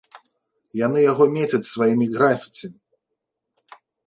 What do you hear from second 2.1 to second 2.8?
графіці.